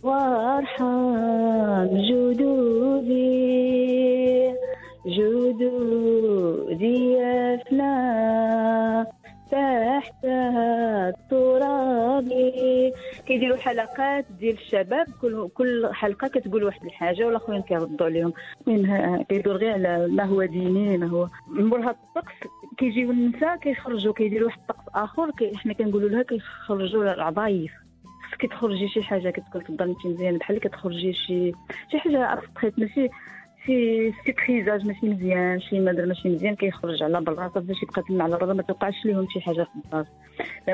وارحم 0.02 1.86
جدودي. 1.86 3.44
جدودي 5.06 7.12
يفنى 7.12 7.94
تحت 9.50 10.24
التراب. 10.24 12.28
كيديروا 13.26 13.56
حلقات 13.56 14.26
ديال 14.40 14.54
الشباب 14.54 15.06
كل 15.20 15.48
كل 15.54 15.88
حلقة 15.92 16.28
كتقول 16.28 16.64
واحد 16.64 16.84
الحاجة 16.84 17.26
والآخرين 17.26 17.62
كيردوا 17.62 18.06
عليهم. 18.06 18.32
كيدور 19.28 19.56
غير 19.56 19.72
على 19.72 20.08
ما 20.08 20.24
هو 20.24 20.44
ديني 20.44 20.98
ما 20.98 21.06
هو 21.06 21.28
مور 21.48 21.80
هذا 21.80 21.90
الطقس 21.90 22.34
كيجيو 22.78 23.10
النساء 23.10 23.56
كيخرجوا 23.56 24.12
كيديروا 24.12 24.46
واحد 24.46 24.58
الطقس 24.60 24.84
آخر 24.94 25.30
كي 25.30 25.56
حنا 25.56 25.72
كنقولوا 25.72 26.08
لها 26.08 26.22
كيخرجوا 26.22 27.14
العضايف. 27.14 27.72
خصك 28.28 28.46
تخرجي 28.50 28.88
شي 28.88 29.02
حاجة 29.02 29.30
كتكون 29.30 29.62
في 29.62 29.70
الدار 29.70 29.94
مزيان 30.04 30.38
بحال 30.38 30.60
كتخرجي 30.60 31.12
شي 31.12 31.52
شي 31.90 31.98
حاجة 31.98 32.32
abstrait 32.32 32.78
ماشي 32.78 33.08
شي 33.66 34.12
سيتريزاج 34.24 34.86
ماشي 34.86 35.06
مزيان 35.06 35.60
شي 35.60 35.80
مدر 35.80 36.06
ماشي 36.06 36.28
مزيان 36.28 36.54
كيخرج 36.54 37.02
على 37.02 37.24
صافي 37.36 37.60
باش 37.60 37.82
يبقى 37.82 38.02
تما 38.08 38.24
على 38.24 38.36
برا 38.36 38.52
ما 38.52 38.62
توقعش 38.62 38.94
ليهم 39.04 39.26
شي 39.32 39.40
حاجة 39.40 39.62
في 39.62 39.70
الدار 39.84 40.06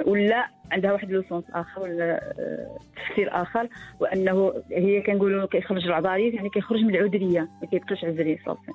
ولا 0.06 0.48
عندها 0.72 0.92
واحد 0.92 1.10
le 1.10 1.22
sens 1.22 1.44
آخر 1.50 1.82
ولا 1.82 2.32
آه، 2.38 2.78
تفسير 2.96 3.28
آخر 3.42 3.68
وأنه 4.00 4.52
هي 4.72 5.00
كنقولوا 5.00 5.46
كيخرج 5.46 5.86
العضاريت 5.86 6.34
يعني 6.34 6.48
كيخرج 6.48 6.80
من 6.80 6.94
العذرية 6.94 7.40
ما 7.62 7.68
كيبقاش 7.70 8.04
عذري 8.04 8.38
صافي. 8.46 8.72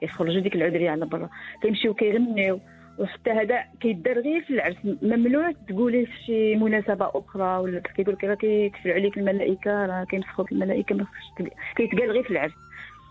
كيخرجوا 0.00 0.40
ديك 0.40 0.54
العذرية 0.54 0.90
على 0.90 1.06
برا. 1.06 1.28
كيمشيو 1.62 1.94
كيغنيو 1.94 2.60
وحتى 2.98 3.30
هذا 3.30 3.64
كيدار 3.80 4.18
غير 4.20 4.40
في 4.40 4.50
العرس. 4.50 4.76
ممنوع 5.02 5.52
تقوليه 5.68 6.04
في 6.04 6.12
شي 6.26 6.56
مناسبة 6.56 7.10
أخرى 7.14 7.58
ولا 7.58 7.80
كيقول 7.80 8.14
لك 8.14 8.24
راه 8.24 8.34
كيكفر 8.34 8.92
عليك 8.92 9.18
الملائكة 9.18 9.86
راه 9.86 10.04
كينفخوك 10.04 10.52
الملائكة 10.52 10.94
ما 10.94 11.04
خصش 11.04 11.48
كيتقال 11.76 12.10
غير 12.10 12.22
في 12.22 12.30
العرس. 12.30 12.52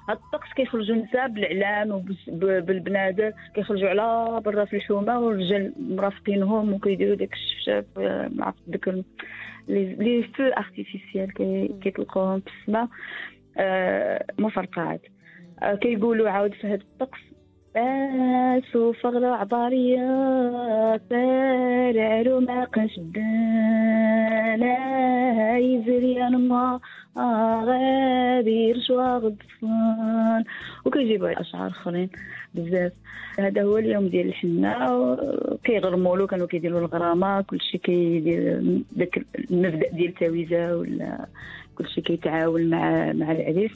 هاد 0.10 0.18
الطقس 0.18 0.54
كيخرجوا 0.56 0.96
النساء 0.96 1.28
بالاعلام 1.28 1.92
وبالبنادر 2.28 3.34
كيخرجوا 3.56 3.90
على 3.90 4.42
برا 4.42 4.66
في 4.66 4.76
الحومة 4.76 5.20
والرجال 5.20 5.74
مرافقينهم 5.80 6.74
وكيديروا 6.74 7.16
داك 7.16 7.34
الشفشاف 7.34 7.86
مع 8.36 8.54
داك 8.68 9.04
لي 9.68 10.24
فو 10.24 10.44
ارتيفيسيال 10.44 11.34
كيطلقوهم 11.82 12.40
في 12.40 12.50
السماء. 12.62 12.88
آه 13.58 14.26
مفرقعات 14.40 15.02
آه 15.62 15.76
كيقولوا 15.76 16.30
عاود 16.30 16.54
في 16.54 16.68
هذا 16.68 16.76
الطقس 16.76 17.20
باسو 17.78 18.94
فغرة 18.94 19.28
عبارية 19.28 20.08
سارع 21.10 22.40
ما 22.40 22.64
قشدانا. 22.64 23.98
ما 26.38 26.80
غضفان. 29.18 30.44
وكيجيبوا 30.86 31.42
أشعار 31.42 31.68
آخرين 31.68 32.10
بزاف. 32.56 32.92
هذا 33.40 33.64
هو 33.64 33.78
اليوم 33.78 34.08
ديال 34.08 34.28
الحنة 34.28 35.18
كيغرموا 35.64 36.18
له 36.18 36.28
كانوا 36.28 36.48
كيديروا 36.48 36.80
الغرامة 36.80 37.42
كلشي 37.42 37.78
كيدير 37.78 38.62
داك 38.92 39.26
المبدأ 39.52 39.90
ديال 39.90 40.10
التويجة 40.10 40.78
ولا 40.78 41.26
كلشي 41.78 42.02
كيتعاون 42.02 42.70
مع 42.70 43.12
مع 43.12 43.32
العريس. 43.32 43.72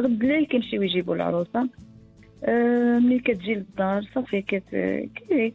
غد 0.00 0.22
الليل 0.22 0.46
كيمشيو 0.46 0.82
يجيبوا 0.82 1.14
العروسة. 1.14 1.60
آه، 1.60 1.89
ملي 2.48 3.18
كتجي 3.18 3.54
للدار 3.54 4.02
صافي. 4.14 4.42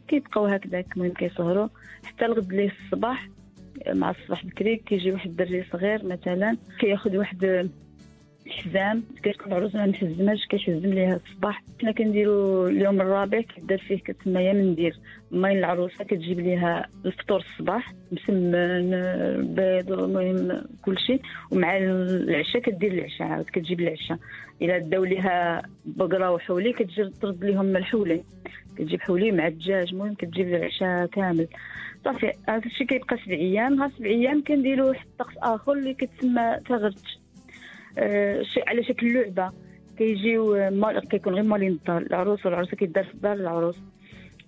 كيبقاو 0.08 0.46
هكذاك 0.46 0.96
المهم 0.96 1.12
كيسهروا 1.12 1.68
حتى 2.04 2.24
الغد 2.26 2.52
ليه 2.52 2.70
الصباح 2.84 3.28
مع 3.88 4.10
الصباح 4.10 4.46
بكري 4.46 4.76
كيجي 4.76 5.12
واحد 5.12 5.30
الدري 5.30 5.64
صغير 5.72 6.04
مثلا 6.04 6.56
كياخذ 6.80 7.16
واحد 7.16 7.70
الحزام 8.46 9.02
كتكون 9.22 9.52
العروس 9.52 9.74
ما 9.74 9.86
محزماش 9.86 10.46
كيحزم 10.46 10.90
ليها 10.90 11.16
الصباح. 11.16 11.62
حنا 11.80 11.92
كنديرو 11.92 12.66
اليوم 12.66 13.00
الرابع 13.00 13.40
كدار 13.40 13.78
فيه 13.78 13.98
كتسمى 13.98 14.52
مندير 14.52 14.96
مالين 15.30 15.58
العروسة 15.58 16.04
كتجيب 16.04 16.40
ليها 16.40 16.88
الفطور 17.06 17.40
الصباح 17.40 17.92
مسمن 18.12 18.90
بيض 19.54 19.92
المهم 19.92 20.62
كلشي. 20.82 21.18
ومع 21.50 21.76
العشاء 21.76 22.62
كدير 22.62 22.92
العشاء 22.92 23.28
عاود 23.28 23.44
كتجيب 23.44 23.80
العشاء. 23.80 24.18
إلا 24.62 24.78
داو 24.78 25.04
ليها 25.04 25.62
بقرة 25.84 26.30
وحولي 26.30 26.72
كتجي 26.72 27.10
ترد 27.10 27.44
ليهم 27.44 27.76
الحولي 27.76 28.24
كتجيب 28.76 29.00
حولي 29.00 29.32
مع 29.32 29.46
الدجاج 29.46 29.92
المهم 29.92 30.14
كتجيب 30.14 30.54
العشاء 30.54 31.06
كامل. 31.06 31.48
صافي 32.04 32.32
هذا 32.48 32.66
الشيء 32.66 32.86
كيبقى 32.86 33.16
سبع 33.24 33.34
أيام. 33.34 33.82
ها 33.82 33.90
سبع 33.98 34.06
أيام 34.06 34.44
كنديرو 34.44 34.88
واحد 34.88 35.06
الطقس 35.06 35.34
آخر 35.42 35.72
اللي 35.72 35.94
كتسمى 35.94 36.40
آه 36.40 36.92
على 38.66 38.84
شكل 38.88 39.14
لعبة. 39.14 39.52
كيجيو 39.98 40.70
مال 40.70 41.08
كيكون 41.08 41.34
غير 41.34 41.42
مالين 41.42 41.72
الدار 41.72 42.02
العروس 42.02 42.46
والعروسه 42.46 42.76
كيدار 42.76 43.04
في 43.04 43.14
الدار 43.14 43.32
العروس. 43.32 43.78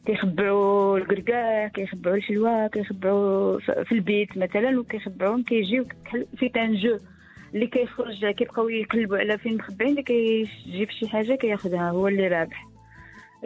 كيخبعوا 0.06 0.98
الكركاع 0.98 1.68
كيخبعوا 1.68 2.16
الحلوى 2.16 2.68
كيخبعوا 2.68 3.58
في 3.58 3.92
البيت 3.92 4.38
مثلا 4.38 4.80
وكيخبعوهم 4.80 5.42
كيجيو 5.42 5.84
في 6.36 6.50
جو. 6.56 6.98
اللي 7.54 7.66
كيخرج 7.66 8.26
كيبقاو 8.26 8.68
يقلبوا 8.68 9.18
على 9.18 9.38
فين 9.38 9.56
مخبعين 9.56 9.90
اللي 9.90 10.02
كيجيب 10.02 10.90
شي 10.90 11.08
حاجة 11.08 11.34
كياخذها 11.34 11.90
هو 11.90 12.08
اللي 12.08 12.28
رابح. 12.28 12.68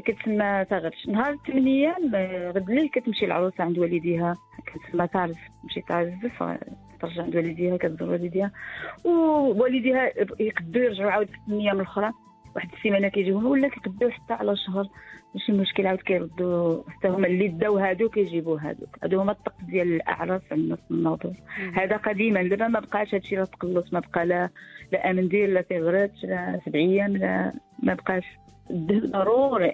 كتسمى 0.04 0.64
تغرش 0.71 1.09
نهار 1.09 1.32
الثمانية 1.32 1.97
غد 2.50 2.71
الليل 2.71 2.88
كتمشي 2.88 3.25
العروسة 3.25 3.64
عند 3.64 3.78
والديها. 3.78 4.37
كتسمى 4.66 5.06
تعرف 5.09 5.38
تمشي 5.62 5.80
تعزف 5.88 6.42
ترجع 7.02 7.23
عند 7.23 7.37
والديها 7.37 7.76
كتزور 7.76 8.11
والديها 8.11 8.50
ووالديها 9.04 10.11
يقدروا 10.40 10.85
يرجعوا 10.85 11.11
عاود 11.11 11.26
في 11.26 11.35
الثمانية 11.37 11.73
من 11.73 11.80
الأخرى. 11.80 12.11
واحد 12.56 12.68
السيمانة 12.73 13.09
كيجيوهم 13.09 13.47
ولا 13.47 13.68
كيقدروا 13.68 14.11
حتى 14.11 14.35
على 14.35 14.56
شهر. 14.56 14.87
ماشي 15.35 15.52
مشكل 15.52 15.87
عاود 15.87 16.00
كيردوا 16.00 16.82
حتى 16.90 17.09
هما 17.09 17.26
اللي 17.26 17.49
داو 17.49 17.78
هادو 17.78 18.09
كيجيبوا 18.09 18.59
هادوك. 18.61 18.99
هادو 19.02 19.21
هما 19.21 19.32
الطقس 19.32 19.64
ديال 19.64 19.92
الاعراس 19.92 20.42
عندنا 20.52 20.76
في 20.76 20.90
الناظور 20.90 21.32
هذا 21.75 21.97
قديما 21.97 22.42
دابا 22.42 22.68
ما 22.68 22.80
بقاش 22.80 23.14
هادشي 23.14 23.37
راه 23.37 23.44
تقلص 23.44 23.92
ما 23.92 24.00
بقى 24.00 24.26
لا 24.26 24.49
لا 24.92 25.11
امندير 25.11 25.49
لا 25.50 25.61
تيغرات 25.61 26.12
لا 26.25 26.61
سبعيام 26.66 27.16
لا 27.16 27.52
ما 27.82 27.94
بقاش. 27.94 28.25
ضروري. 28.73 29.73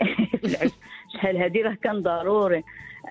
شحال 1.14 1.36
هادي 1.36 1.62
راه 1.62 1.76
كان 1.82 2.02
ضروري؟ 2.02 2.62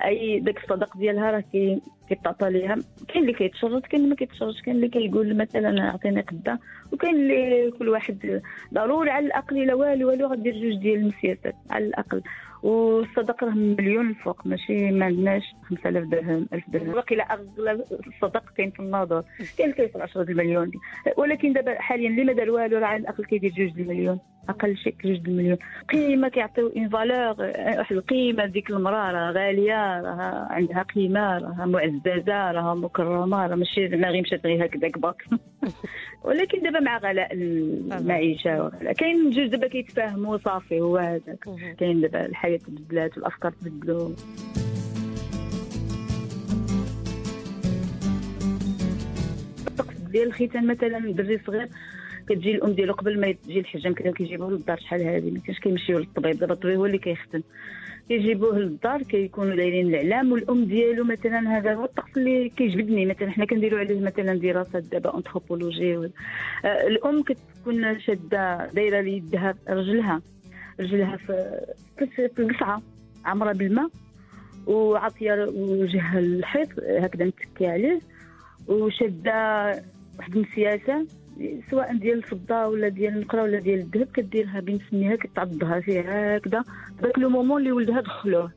أي 0.05 0.39
داك 0.39 0.63
الصدق 0.63 0.97
ديالها 0.97 1.31
راه 1.31 1.43
كي 1.51 1.81
كيتعطى 2.09 2.49
ليها. 2.49 2.75
كاين 3.07 3.21
اللي 3.21 3.33
كيتشرط 3.33 3.85
كاين 3.85 4.01
اللي 4.01 4.09
ما 4.09 4.15
كيتشرطش 4.15 4.61
كاين 4.61 4.75
اللي 4.75 4.87
كيقول 4.87 5.37
مثلا 5.37 5.89
أعطيني 5.89 6.21
قدا 6.21 6.57
وكاين 6.93 7.15
اللي 7.15 7.71
كل 7.79 7.89
واحد 7.89 8.41
ضروري 8.73 9.09
على 9.09 9.25
الأقل 9.25 9.57
إلا 9.63 9.73
والو 9.73 10.09
والو 10.09 10.27
غدير 10.27 10.53
جوج 10.53 10.75
ديال 10.81 10.99
المسياسات 10.99 11.55
على 11.69 11.85
الأقل. 11.85 12.21
والصدق 12.63 13.43
راه 13.43 13.49
مليون 13.55 14.09
الفوق 14.09 14.47
ماشي 14.47 14.91
ما 14.91 15.05
عندناش 15.05 15.43
5000 15.69 16.03
درهم 16.03 16.47
1000 16.53 16.63
درهم. 16.69 16.93
واقيلا 16.93 17.23
أغلى 17.23 17.83
الصدق 18.07 18.43
كاين 18.57 18.71
في 18.71 18.79
الناظور 18.79 19.23
كاين 19.57 19.71
كيوصل 19.71 20.01
10 20.01 20.21
المليون. 20.21 20.71
ولكن 21.17 21.53
دابا 21.53 21.81
حاليا 21.81 22.09
اللي 22.09 22.23
ما 22.23 22.33
دار 22.33 22.49
والو 22.51 22.77
راه 22.77 22.85
على 22.85 23.01
الأقل 23.01 23.25
كيدير 23.25 23.51
جوج 23.51 23.79
المليون. 23.79 24.19
أقل 24.49 24.77
شيء 24.77 24.95
جوج 25.03 25.27
المليون. 25.27 25.57
قيمة 25.89 26.29
كيعطيو 26.29 26.67
une 26.67 26.89
valeur 26.89 27.35
واحد 27.77 27.95
القيمة 27.95 28.45
ديك 28.45 28.69
المرأة 28.69 29.11
راه 29.11 29.31
غالية 29.31 30.01
راه 30.01 30.47
عندها 30.49 30.83
قيمة 30.83 31.37
راه 31.37 31.65
معززة 31.65 32.51
راه 32.51 32.75
مكرمة 32.75 33.47
راه 33.47 33.55
ماشي 33.55 33.89
زعما 33.89 34.07
غير 34.09 34.21
مشات 34.21 34.45
غير 34.45 34.65
هكذاك 34.65 34.99
باك. 34.99 35.23
ولكن 36.23 36.61
دابا 36.61 36.79
مع 36.79 36.97
غلاء 36.97 37.33
المعيشة 37.33 38.71
كاين 38.97 39.29
جوج 39.29 39.47
دابا 39.47 39.67
كيتفاهموا 39.67 40.37
صافي 40.37 40.81
هو 40.81 40.97
هذاك. 40.97 41.45
كاين 41.79 42.01
دابا 42.01 42.25
الحياة 42.25 42.57
تبدلات 42.57 43.17
والأفكار 43.17 43.51
تبدلوا 43.51 44.09
الطقس 49.67 49.95
ديال 50.11 50.27
الختان 50.27 50.67
مثلا 50.67 51.11
دري 51.13 51.39
صغير 51.47 51.69
كتجي 52.29 52.55
الأم 52.55 52.71
ديالو 52.71 52.93
قبل 52.93 53.19
ما 53.19 53.27
يجي 53.27 53.59
الحجام 53.59 53.93
كانوا 53.93 54.13
كيجيبوه 54.13 54.51
للدار 54.51 54.79
شحال 54.79 55.01
هذه 55.01 55.31
ما 55.31 55.39
كانش 55.39 55.59
كيمشيو 55.59 55.99
للطبيب. 55.99 56.39
دابا 56.39 56.53
الطبيب 56.53 56.77
هو 56.77 56.85
اللي 56.85 56.97
كيختن 56.97 57.41
كيجيبوه 58.07 58.59
للدار 58.59 59.03
كيكونوا 59.03 59.55
دايرين 59.55 59.87
الإعلام 59.87 60.31
والأم 60.31 60.65
ديالو 60.65 61.03
مثلا 61.03 61.57
هذا 61.57 61.73
هو 61.73 61.83
الطقس 61.85 62.17
اللي 62.17 62.49
كيجبدني. 62.49 63.05
مثلا 63.05 63.31
حنا 63.31 63.45
كنديروا 63.45 63.79
عليه 63.79 63.99
مثلا 63.99 64.33
دراسات 64.33 64.83
دابا 64.83 65.17
انثروبولوجي 65.17 65.97
و... 65.97 66.03
آه 66.65 66.87
الأم 66.87 67.23
كتكون 67.23 67.99
شادة 67.99 68.65
دايرة 68.73 69.01
ليدها 69.01 69.55
رجلها 69.69 70.21
رجلها 70.79 71.17
في 71.17 71.59
في 72.35 72.39
القصعة 72.39 72.81
عامره 73.25 73.51
بالماء 73.51 73.89
وعاطية 74.67 75.33
وجهها 75.55 76.19
الحيط 76.19 76.69
هكذا 76.79 77.25
متكيه 77.25 77.69
عليه. 77.69 77.99
وشادة 78.67 79.67
واحد 80.17 80.35
المسياسه 80.35 81.05
سواء 81.71 81.95
ديال 81.97 82.17
الفضة 82.17 82.67
ولا 82.67 82.87
ديال 82.87 83.13
النقره 83.13 83.43
ولا 83.43 83.59
ديال 83.59 83.79
الذهب 83.79 84.07
كديرها 84.13 84.59
بين 84.59 84.79
سنيها 84.91 85.15
كتعضها 85.15 85.79
فيها 85.79 86.37
هكذا. 86.37 86.63
ذاك 87.01 87.19
لو 87.19 87.29
مومون 87.29 87.59
اللي 87.61 87.71
ولدها 87.71 88.01
دخلوه. 88.01 88.51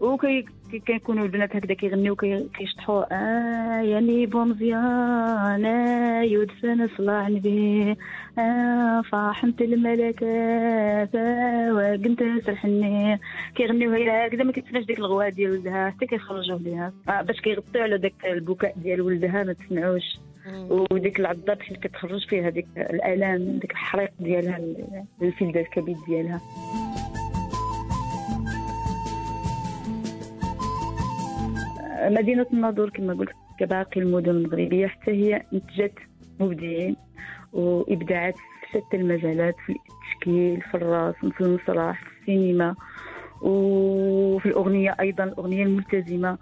وكي 0.00 0.44
كيكونوا 0.86 1.24
البنات 1.24 1.56
هكذا 1.56 1.74
كيغنيو 1.74 2.16
كيشطحوا 2.54 3.04
آه 3.14 3.82
يعني 3.82 4.26
بومزيان 4.26 5.64
آه 5.64 6.22
يدفن 6.22 6.88
صلاح 6.98 7.28
نبي 7.28 7.96
آه 8.38 9.02
فاحمت 9.12 9.62
الملكات 9.62 11.14
آه 11.14 11.74
وقنت 11.74 12.22
سرحني 12.46 13.20
كيغنيو 13.54 13.92
هي 13.92 14.26
هكذا 14.26 14.44
ما 14.44 14.52
كتسمعش 14.52 14.84
ديك 14.84 14.98
الغوا 14.98 15.28
ديال 15.28 15.50
ولدها 15.50 15.90
حتى 15.90 16.06
كيخرجوا 16.06 16.58
ليها 16.58 16.92
آه 17.08 17.22
باش 17.22 17.40
كيغطيو 17.40 17.82
على 17.82 17.98
داك 17.98 18.14
البكاء 18.24 18.74
ديال 18.76 19.00
ولدها 19.00 19.44
ما 19.44 19.52
تسمعوش. 19.52 20.18
وديك 20.50 21.20
العضه 21.20 21.54
بحال 21.54 21.80
كتخرج 21.80 22.28
فيها 22.28 22.50
ديك 22.50 22.66
الألام 22.76 23.58
ديك 23.58 23.70
الحريق 23.72 24.10
ديالها 24.20 24.60
الفلده 25.22 25.60
الكبد 25.60 25.96
ديالها. 26.06 26.40
مدينة 32.10 32.46
الناظور 32.52 32.90
كما 32.90 33.14
قلت 33.14 33.32
كباقي 33.58 34.00
المدن 34.00 34.30
المغربية 34.30 34.86
حتى 34.86 35.10
هي 35.10 35.42
انتجت 35.52 35.98
مبدعين 36.40 36.96
وإبداعات 37.52 38.34
في 38.36 38.78
شتى 38.78 38.96
المجالات 38.96 39.54
في 39.66 39.72
التشكيل 39.72 40.60
في 40.60 40.74
الرسم 40.74 41.30
في 41.30 41.40
المسرح 41.40 42.02
في 42.04 42.20
السينما 42.20 42.74
وفي 43.42 44.46
الأغنية 44.46 44.96
أيضا 45.00 45.24
الأغنية 45.24 45.64
الملتزمة. 45.64 46.38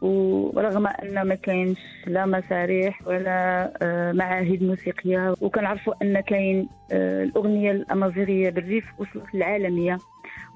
ورغم 0.00 0.86
أن 0.86 1.22
ما 1.22 1.34
كاينش 1.34 1.78
لا 2.06 2.26
مسارح 2.26 3.06
ولا 3.06 3.72
آه، 3.82 4.12
معاهد 4.12 4.62
موسيقية 4.62 5.34
وكنعرفوا 5.40 5.94
أن 6.02 6.20
كاين 6.20 6.68
آه، 6.92 7.22
الأغنية 7.22 7.70
الأمازيغية 7.70 8.50
بالريف 8.50 8.84
وصلت 8.98 9.34
للعالمية. 9.34 9.98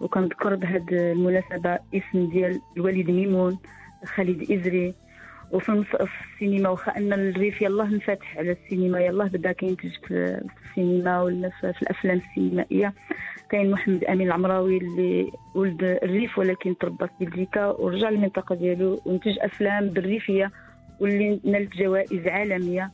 وكنذكر 0.00 0.54
بهذه 0.54 0.84
المناسبة 0.90 1.78
اسم 1.94 2.28
ديال 2.30 2.60
الوالد 2.76 3.10
ميمون 3.10 3.58
خالد 4.04 4.50
إزري. 4.50 4.94
وفي 5.52 5.84
السينما 6.34 6.68
واخا 6.68 6.96
أن 6.96 7.12
الريف 7.12 7.62
يلاه 7.62 7.84
انفتح 7.84 8.38
على 8.38 8.52
السينما 8.52 9.00
يلاه 9.00 9.26
بدا 9.26 9.52
كينتج 9.52 9.90
في 10.08 10.40
السينما 10.70 11.22
ولا 11.22 11.48
في 11.48 11.82
الأفلام 11.82 12.20
السينمائية. 12.30 12.94
كاين 13.54 13.70
محمد 13.70 14.04
أمين 14.04 14.26
العمراوي 14.26 14.76
اللي 14.76 15.32
ولد 15.54 15.82
الريف 15.82 16.38
ولكن 16.38 16.78
تربى 16.78 17.06
في 17.18 17.24
بلجيكا 17.24 17.66
ورجع 17.66 18.08
للمنطقة 18.10 18.54
ديالو 18.54 19.00
وانتج 19.04 19.38
أفلام 19.40 19.88
بالريفية 19.88 20.50
واللي 21.00 21.40
نالت 21.44 21.76
جوائز 21.76 22.26
عالمية. 22.26 22.90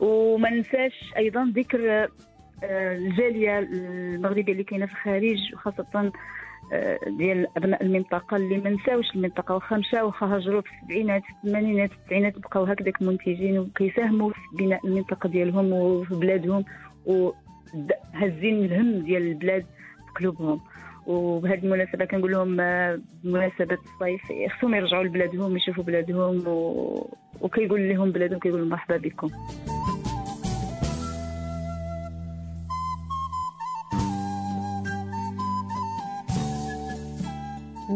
وما 0.00 0.50
ننساش 0.50 1.12
أيضا 1.16 1.52
ذكر 1.56 1.90
آه، 1.90 2.96
الجالية 2.96 3.58
المغربية 3.58 4.52
اللي 4.52 4.64
كاينة 4.64 4.86
في 4.86 4.92
الخارج 4.92 5.54
وخاصة 5.54 6.12
ديال 7.18 7.46
أبناء 7.56 7.82
المنطقة 7.82 8.36
اللي 8.36 8.58
ما 8.58 8.70
نساوش 8.70 9.14
المنطقة 9.14 9.54
واخا 9.54 9.76
مشاو 9.76 10.06
واخا 10.06 10.26
هاجروا 10.26 10.60
في 10.60 10.68
السبعينات 10.80 11.22
في 11.22 11.30
الثمانينات 11.44 11.90
في 11.90 11.96
التسعينات 11.96 12.38
بقاو 12.38 12.64
هكذاك 12.64 13.02
منتجين 13.02 13.58
وكيساهموا 13.58 14.30
في 14.30 14.64
بناء 14.64 14.86
المنطقة 14.86 15.28
ديالهم 15.28 15.72
وفي 15.72 16.14
بلادهم 16.14 16.64
وهزين 17.06 18.64
الهم 18.64 18.98
ديال 18.98 19.22
البلاد. 19.22 19.66
قلوبهم 20.18 20.60
وبهذه 21.06 21.64
المناسبة 21.64 22.04
كنقول 22.04 22.32
لهم 22.32 22.56
بمناسبه 23.24 23.78
الصيف 23.94 24.52
خصهم 24.52 24.74
يرجعوا 24.74 25.04
لبلادهم 25.04 25.56
يشوفوا 25.56 25.84
بلادهم 25.84 26.48
و... 26.48 27.16
وكيقول 27.40 27.88
لهم 27.88 28.12
بلادهم 28.12 28.38
كيقول 28.38 28.68
مرحبا 28.68 28.96
بكم. 28.96 29.28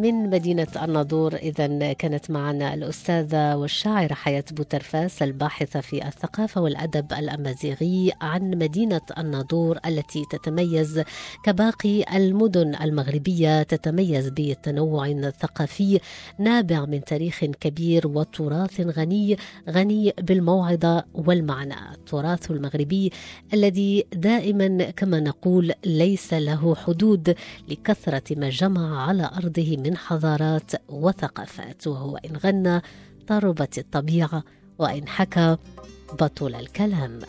من 0.04 0.30
مدينة 0.30 0.66
الناظور. 0.82 1.34
إذا 1.34 1.92
كانت 1.92 2.30
معنا 2.30 2.74
الأستاذة 2.74 3.56
والشاعرة 3.56 4.14
حياة 4.14 4.44
بوترفاس 4.52 5.22
الباحثة 5.22 5.80
في 5.80 6.06
الثقافة 6.08 6.60
والأدب 6.60 7.12
الأمازيغي 7.12 8.12
عن 8.20 8.50
مدينة 8.50 9.00
الناظور 9.18 9.78
التي 9.86 10.24
تتميز 10.30 11.02
كباقي 11.44 12.16
المدن 12.16 12.74
المغربية 12.74 13.62
تتميز 13.62 14.28
بتنوع 14.28 15.30
ثقافي 15.30 16.00
نابع 16.38 16.84
من 16.84 17.04
تاريخ 17.04 17.44
كبير 17.44 18.06
وتراث 18.08 18.80
غني 18.80 19.36
غني 19.70 20.14
بالموعظة 20.20 21.04
والمعنى. 21.14 21.74
التراث 21.94 22.50
المغربي 22.50 23.12
الذي 23.54 24.04
دائما 24.12 24.90
كما 24.90 25.20
نقول 25.20 25.72
ليس 25.86 26.34
له 26.34 26.74
حدود 26.74 27.34
لكثرة 27.68 28.38
ما 28.38 28.48
جمع 28.48 29.06
على 29.06 29.30
أرضه 29.36 29.76
من 29.76 29.93
من 29.94 29.98
حضارات 29.98 30.72
وثقافات 30.88 31.86
وهو 31.86 32.16
إن 32.16 32.36
غنى 32.36 32.82
طربت 33.26 33.78
الطبيعة 33.78 34.44
وإن 34.78 35.08
حكى 35.08 35.56
بطل 36.20 36.54
الكلام 36.54 37.20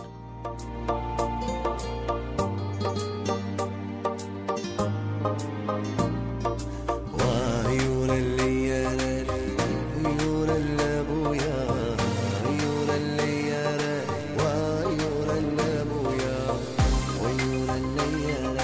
yeah. 18.28 18.55